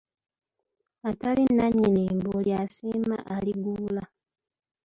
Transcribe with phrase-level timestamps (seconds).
[1.09, 4.03] Atali nannyini mbooli asima aligguula.